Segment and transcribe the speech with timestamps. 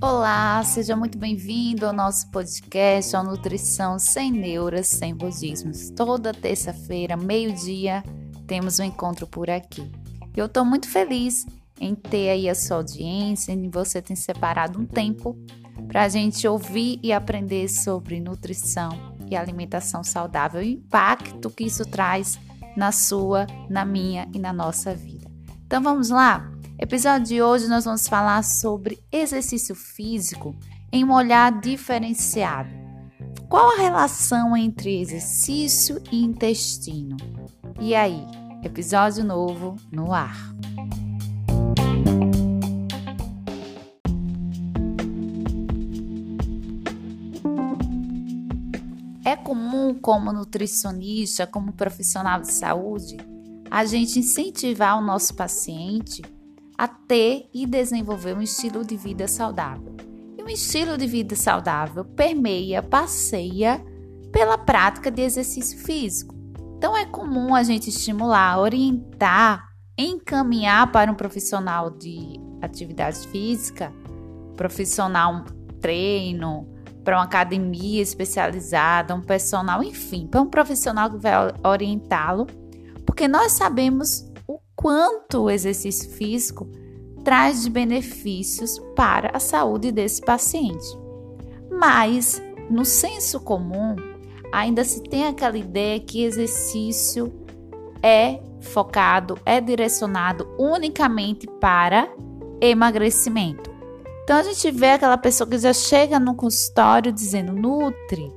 [0.00, 5.90] Olá, seja muito bem-vindo ao nosso podcast, ao Nutrição Sem Neuras, Sem Budismos.
[5.90, 8.02] Toda terça-feira, meio-dia,
[8.46, 9.90] temos um encontro por aqui.
[10.36, 11.46] Eu estou muito feliz
[11.80, 15.36] em ter aí a sua audiência, em você ter separado um tempo
[15.88, 18.90] para a gente ouvir e aprender sobre nutrição
[19.30, 22.38] e alimentação saudável e o impacto que isso traz
[22.76, 25.19] na sua, na minha e na nossa vida.
[25.70, 26.50] Então vamos lá?
[26.80, 30.52] Episódio de hoje nós vamos falar sobre exercício físico
[30.90, 32.68] em um olhar diferenciado.
[33.48, 37.16] Qual a relação entre exercício e intestino?
[37.78, 38.26] E aí,
[38.64, 40.36] episódio novo no ar.
[49.24, 53.18] É comum, como nutricionista, como profissional de saúde,
[53.70, 56.22] a gente incentivar o nosso paciente
[56.76, 59.94] a ter e desenvolver um estilo de vida saudável.
[60.36, 63.84] E um estilo de vida saudável permeia, passeia
[64.32, 66.34] pela prática de exercício físico.
[66.76, 73.92] Então é comum a gente estimular, orientar, encaminhar para um profissional de atividade física,
[74.56, 75.44] profissional
[75.80, 76.66] treino,
[77.04, 82.46] para uma academia especializada, um personal, enfim, para um profissional que vai orientá-lo,
[83.20, 84.24] porque nós sabemos
[84.74, 86.66] quanto o exercício físico
[87.22, 90.86] traz de benefícios para a saúde desse paciente.
[91.70, 93.94] Mas, no senso comum,
[94.50, 97.30] ainda se tem aquela ideia que exercício
[98.02, 102.10] é focado, é direcionado unicamente para
[102.58, 103.70] emagrecimento.
[104.24, 108.32] Então a gente vê aquela pessoa que já chega no consultório dizendo nutre,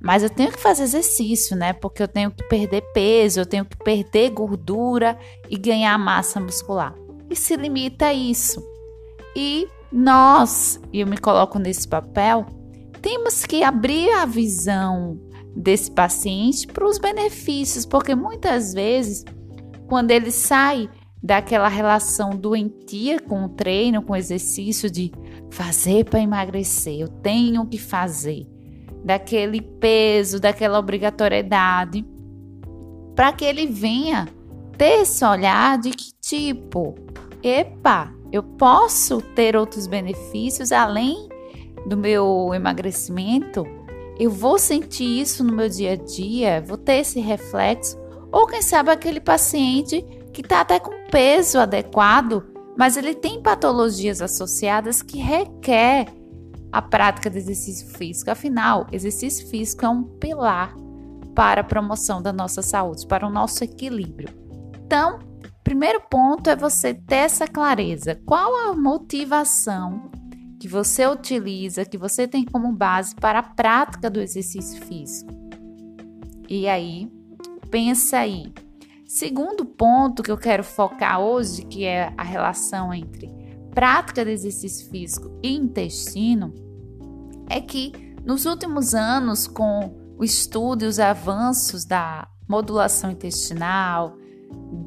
[0.00, 1.72] mas eu tenho que fazer exercício, né?
[1.72, 5.18] Porque eu tenho que perder peso, eu tenho que perder gordura
[5.50, 6.94] e ganhar massa muscular.
[7.28, 8.62] E se limita a isso.
[9.34, 12.46] E nós, e eu me coloco nesse papel,
[13.02, 15.18] temos que abrir a visão
[15.54, 19.24] desse paciente para os benefícios, porque muitas vezes,
[19.88, 20.88] quando ele sai
[21.20, 25.10] daquela relação doentia com o treino, com o exercício de
[25.50, 28.46] fazer para emagrecer, eu tenho que fazer
[29.08, 32.04] daquele peso, daquela obrigatoriedade,
[33.16, 34.28] para que ele venha
[34.76, 36.94] ter esse olhar de que tipo,
[37.42, 41.26] epa, eu posso ter outros benefícios além
[41.86, 43.66] do meu emagrecimento?
[44.18, 47.98] Eu vou sentir isso no meu dia a dia, vou ter esse reflexo,
[48.30, 50.04] ou quem sabe aquele paciente
[50.34, 52.44] que está até com peso adequado,
[52.76, 56.08] mas ele tem patologias associadas que requer
[56.72, 58.30] a prática de exercício físico.
[58.30, 60.74] Afinal, exercício físico é um pilar
[61.34, 64.28] para a promoção da nossa saúde, para o nosso equilíbrio.
[64.84, 65.20] Então,
[65.62, 68.20] primeiro ponto é você ter essa clareza.
[68.26, 70.10] Qual a motivação
[70.58, 75.32] que você utiliza, que você tem como base para a prática do exercício físico?
[76.48, 77.08] E aí,
[77.70, 78.52] pensa aí.
[79.06, 83.37] Segundo ponto que eu quero focar hoje, que é a relação entre
[83.78, 86.52] prática de exercício físico e intestino
[87.48, 87.92] é que
[88.24, 94.16] nos últimos anos, com o estudo e os avanços da modulação intestinal,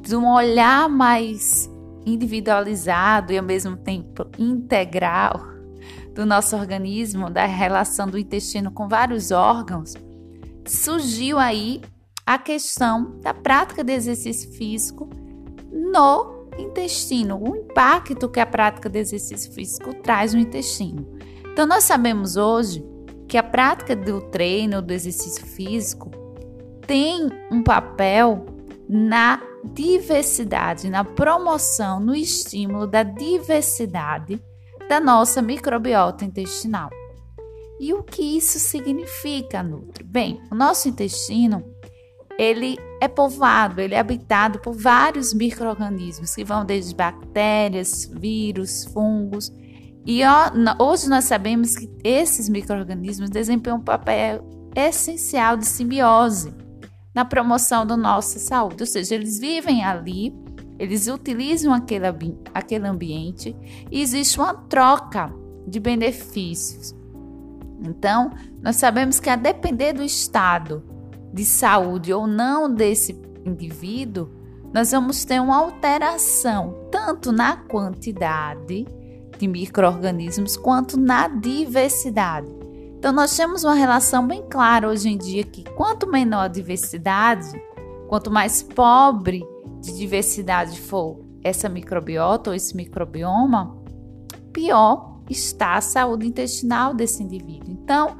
[0.02, 1.70] de um olhar mais
[2.04, 5.40] individualizado e ao mesmo tempo integral
[6.14, 9.94] do nosso organismo, da relação do intestino com vários órgãos,
[10.66, 11.80] surgiu aí
[12.26, 15.08] a questão da prática de exercício físico
[15.72, 21.06] no intestino, o impacto que a prática de exercício físico traz no intestino.
[21.52, 22.84] Então, nós sabemos hoje
[23.28, 26.10] que a prática do treino, do exercício físico,
[26.86, 28.46] tem um papel
[28.88, 34.42] na diversidade, na promoção, no estímulo da diversidade
[34.88, 36.90] da nossa microbiota intestinal.
[37.80, 40.04] E o que isso significa, Nutri?
[40.04, 41.64] Bem, o nosso intestino
[42.38, 49.52] ele é povoado, ele é habitado por vários micro-organismos que vão desde bactérias, vírus, fungos.
[50.06, 50.20] E
[50.78, 56.54] hoje nós sabemos que esses micro-organismos desempenham um papel essencial de simbiose
[57.12, 60.32] na promoção da nossa saúde, ou seja, eles vivem ali,
[60.78, 62.06] eles utilizam aquele,
[62.54, 63.54] aquele ambiente
[63.90, 65.34] e existe uma troca
[65.66, 66.94] de benefícios.
[67.84, 68.30] Então,
[68.62, 70.91] nós sabemos que a depender do estado
[71.32, 74.28] de saúde ou não desse indivíduo,
[74.72, 78.86] nós vamos ter uma alteração tanto na quantidade
[79.38, 82.48] de micro-organismos quanto na diversidade.
[82.96, 87.50] Então, nós temos uma relação bem clara hoje em dia que quanto menor a diversidade,
[88.08, 89.42] quanto mais pobre
[89.80, 93.76] de diversidade for essa microbiota ou esse microbioma,
[94.52, 97.72] pior está a saúde intestinal desse indivíduo.
[97.72, 98.16] Então,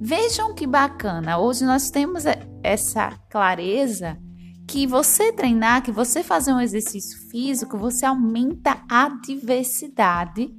[0.00, 1.38] vejam que bacana.
[1.38, 2.24] Hoje nós temos
[2.62, 4.18] essa clareza
[4.66, 10.54] que você treinar, que você fazer um exercício físico, você aumenta a diversidade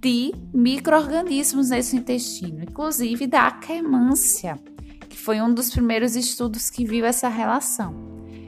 [0.00, 4.58] de micro-organismos nesse intestino, inclusive da queimância,
[5.08, 7.94] que foi um dos primeiros estudos que viu essa relação.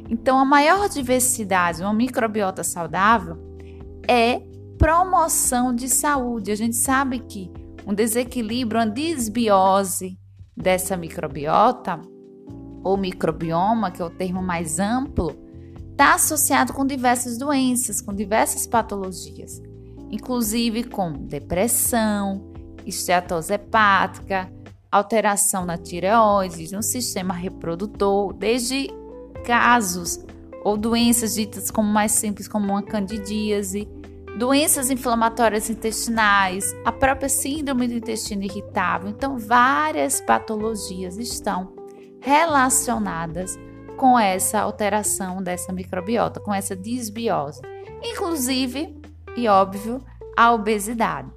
[0.09, 3.39] Então, a maior diversidade, uma microbiota saudável,
[4.07, 4.43] é
[4.77, 6.51] promoção de saúde.
[6.51, 7.51] A gente sabe que
[7.87, 10.19] um desequilíbrio, uma desbiose
[10.57, 12.01] dessa microbiota,
[12.83, 15.37] ou microbioma, que é o termo mais amplo,
[15.91, 19.61] está associado com diversas doenças, com diversas patologias
[20.11, 22.43] inclusive com depressão,
[22.85, 24.51] esteatose hepática,
[24.91, 28.91] alteração na tireoide, no sistema reprodutor, desde
[29.47, 30.19] casos
[30.65, 33.89] ou doenças ditas como mais simples como uma candidíase,
[34.37, 39.09] doenças inflamatórias intestinais, a própria síndrome do intestino irritável.
[39.09, 41.73] Então, várias patologias estão
[42.21, 43.59] relacionadas
[43.97, 47.61] com essa alteração dessa microbiota, com essa disbiose.
[48.03, 49.01] Inclusive,
[49.37, 50.03] e, óbvio,
[50.37, 51.31] a obesidade.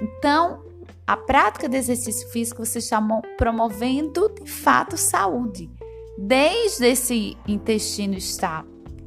[0.00, 0.62] Então,
[1.06, 3.00] a prática de exercício físico você está
[3.36, 5.70] promovendo de fato saúde,
[6.18, 8.64] desde esse intestino estar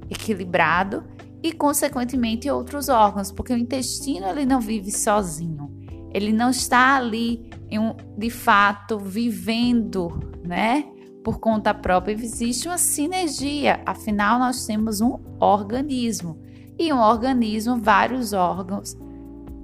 [0.09, 1.03] equilibrado
[1.41, 5.71] e, consequentemente, outros órgãos, porque o intestino ele não vive sozinho,
[6.13, 7.79] ele não está ali em,
[8.17, 10.92] de fato vivendo, né?
[11.23, 16.37] Por conta própria, existe uma sinergia, afinal, nós temos um organismo
[16.77, 18.97] e um organismo, vários órgãos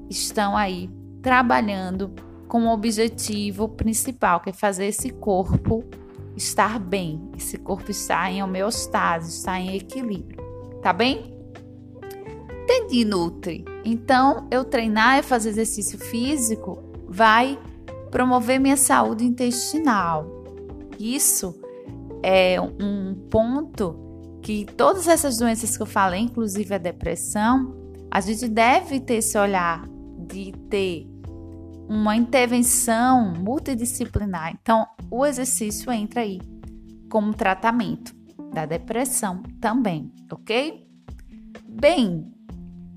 [0.10, 0.90] estão aí
[1.22, 2.14] trabalhando
[2.48, 5.84] com o objetivo principal, que é fazer esse corpo
[6.36, 10.42] estar bem, esse corpo estar em homeostase, estar em equilíbrio,
[10.82, 11.36] tá bem?
[12.64, 13.66] Entendi, Nutri.
[13.84, 17.60] Então, eu treinar e fazer exercício físico vai
[18.10, 20.39] promover minha saúde intestinal.
[21.00, 21.60] Isso
[22.22, 27.76] é um ponto que todas essas doenças que eu falei, inclusive a depressão,
[28.12, 29.88] a gente deve ter esse olhar
[30.28, 31.08] de ter
[31.88, 34.56] uma intervenção multidisciplinar.
[34.62, 36.40] Então, o exercício entra aí
[37.10, 38.14] como tratamento
[38.54, 40.88] da depressão também, ok?
[41.68, 42.32] Bem,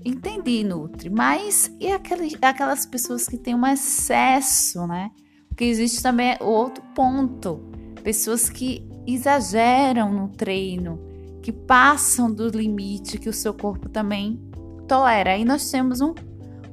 [0.05, 5.11] entendi, Nutri, mas e aquelas, pessoas que têm um excesso, né?
[5.47, 7.71] Porque existe também outro ponto,
[8.03, 10.99] pessoas que exageram no treino,
[11.41, 14.39] que passam do limite que o seu corpo também
[14.87, 15.31] tolera.
[15.31, 16.13] Aí nós temos um,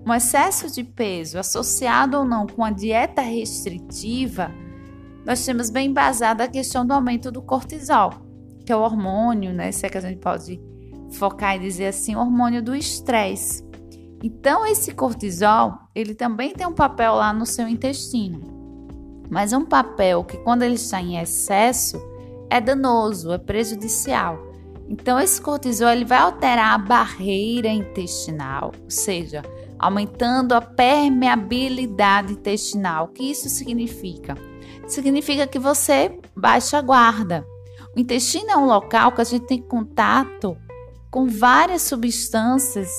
[0.06, 4.50] um excesso de peso associado ou não com a dieta restritiva.
[5.25, 8.12] Nós temos bem basada a questão do aumento do cortisol,
[8.65, 9.71] que é o hormônio, né?
[9.71, 10.61] Se é que a gente pode
[11.12, 13.69] focar e dizer assim, hormônio do estresse.
[14.23, 18.60] Então, esse cortisol, ele também tem um papel lá no seu intestino.
[19.31, 22.03] Mas um papel que, quando ele está em excesso,
[22.50, 24.38] é danoso, é prejudicial.
[24.88, 29.41] Então, esse cortisol ele vai alterar a barreira intestinal, ou seja,
[29.79, 33.05] aumentando a permeabilidade intestinal.
[33.05, 34.37] O que isso significa?
[34.88, 37.47] Significa que você baixa a guarda.
[37.97, 40.56] O intestino é um local que a gente tem contato
[41.09, 42.91] com várias substâncias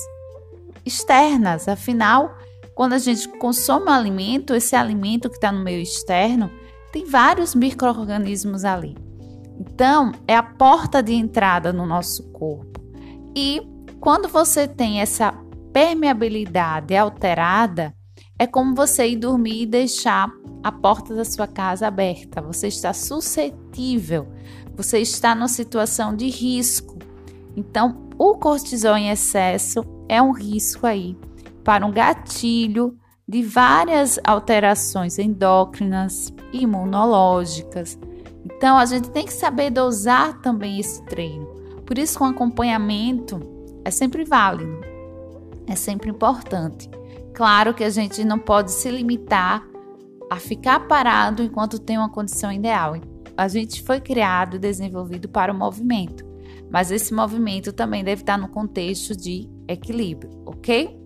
[0.84, 1.68] externas.
[1.68, 2.34] Afinal,
[2.82, 6.50] quando a gente consome um alimento, esse alimento que está no meio externo
[6.92, 8.96] tem vários micro-organismos ali.
[9.56, 12.80] Então, é a porta de entrada no nosso corpo.
[13.36, 13.62] E
[14.00, 15.32] quando você tem essa
[15.72, 17.94] permeabilidade alterada,
[18.36, 20.28] é como você ir dormir e deixar
[20.60, 22.42] a porta da sua casa aberta.
[22.42, 24.26] Você está suscetível,
[24.76, 26.98] você está numa situação de risco.
[27.56, 31.16] Então, o cortisol em excesso é um risco aí
[31.64, 37.98] para um gatilho de várias alterações endócrinas, imunológicas,
[38.44, 41.46] então a gente tem que saber dosar também esse treino.
[41.86, 43.40] Por isso, com acompanhamento
[43.84, 44.80] é sempre válido,
[45.66, 46.88] é sempre importante.
[47.34, 49.66] Claro que a gente não pode se limitar
[50.30, 52.94] a ficar parado enquanto tem uma condição ideal.
[53.36, 56.24] A gente foi criado e desenvolvido para o movimento,
[56.70, 61.01] mas esse movimento também deve estar no contexto de equilíbrio, ok?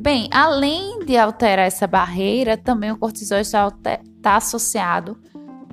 [0.00, 3.68] Bem, além de alterar essa barreira, também o cortisol está,
[4.02, 5.20] está associado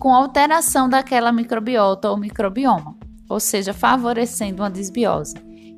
[0.02, 2.98] com alteração daquela microbiota ou microbioma,
[3.30, 5.34] ou seja, favorecendo uma desbiose.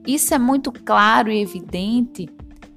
[0.08, 2.28] Isso é muito claro e evidente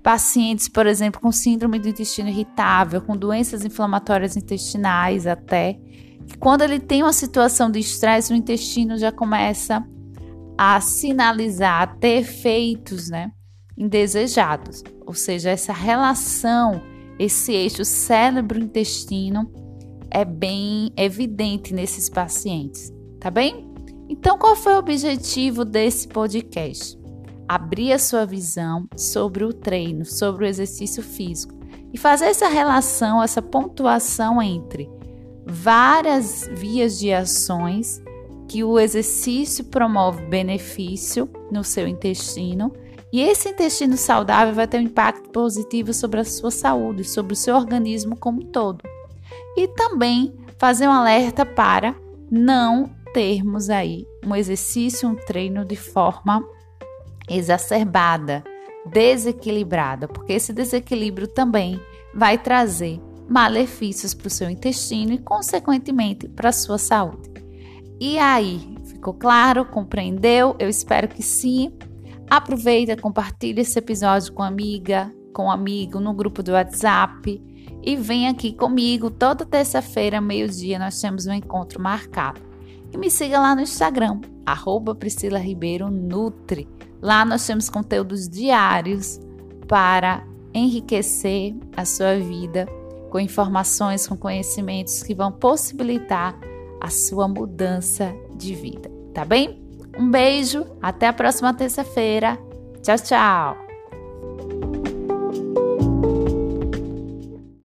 [0.02, 5.78] pacientes, por exemplo, com síndrome do intestino irritável, com doenças inflamatórias intestinais até,
[6.26, 9.82] que quando ele tem uma situação de estresse, o intestino já começa
[10.58, 13.32] a sinalizar, a ter efeitos, né?
[13.76, 16.82] Indesejados, ou seja, essa relação,
[17.18, 19.50] esse eixo cérebro-intestino
[20.10, 23.72] é bem evidente nesses pacientes, tá bem?
[24.08, 26.98] Então, qual foi o objetivo desse podcast?
[27.48, 31.54] Abrir a sua visão sobre o treino, sobre o exercício físico
[31.92, 34.88] e fazer essa relação, essa pontuação entre
[35.46, 38.02] várias vias de ações
[38.48, 42.72] que o exercício promove benefício no seu intestino
[43.12, 47.36] e esse intestino saudável vai ter um impacto positivo sobre a sua saúde, sobre o
[47.36, 48.82] seu organismo como um todo.
[49.56, 51.94] E também fazer um alerta para
[52.30, 56.42] não termos aí um exercício, um treino de forma
[57.28, 58.42] exacerbada,
[58.86, 61.78] desequilibrada, porque esse desequilíbrio também
[62.14, 67.30] vai trazer malefícios para o seu intestino e, consequentemente, para a sua saúde.
[68.00, 69.64] E aí, ficou claro?
[69.64, 70.56] Compreendeu?
[70.58, 71.72] Eu espero que sim.
[72.32, 77.42] Aproveita, compartilhe esse episódio com amiga, com amigo, no grupo do WhatsApp
[77.82, 82.40] e vem aqui comigo toda terça-feira, meio-dia, nós temos um encontro marcado.
[82.90, 86.66] E me siga lá no Instagram, arroba Priscila Ribeiro Nutri.
[87.02, 89.20] Lá nós temos conteúdos diários
[89.68, 92.66] para enriquecer a sua vida
[93.10, 96.34] com informações, com conhecimentos que vão possibilitar
[96.80, 99.62] a sua mudança de vida, tá bem?
[99.98, 102.38] Um beijo, até a próxima terça-feira.
[102.82, 103.71] Tchau, tchau!